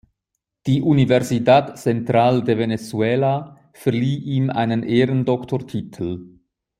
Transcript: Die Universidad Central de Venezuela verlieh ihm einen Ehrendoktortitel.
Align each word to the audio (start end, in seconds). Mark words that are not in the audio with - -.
Die 0.65 0.81
Universidad 0.81 1.77
Central 1.77 2.43
de 2.43 2.57
Venezuela 2.57 3.59
verlieh 3.75 4.17
ihm 4.17 4.49
einen 4.49 4.81
Ehrendoktortitel. 4.81 6.39